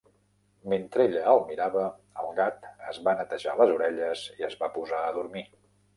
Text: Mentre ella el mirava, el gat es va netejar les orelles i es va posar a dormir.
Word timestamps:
Mentre 0.71 1.05
ella 1.09 1.25
el 1.33 1.41
mirava, 1.49 1.83
el 2.23 2.31
gat 2.39 2.67
es 2.93 2.99
va 3.09 3.15
netejar 3.21 3.55
les 3.61 3.75
orelles 3.77 4.25
i 4.41 4.49
es 4.53 4.57
va 4.63 4.71
posar 4.79 5.07
a 5.11 5.17
dormir. 5.21 5.45